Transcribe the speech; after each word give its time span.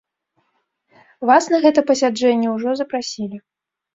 Вас 1.29 1.49
на 1.55 1.59
гэта 1.65 1.83
пасяджэнне 1.91 2.47
ўжо 2.55 2.69
запрасілі. 2.81 3.37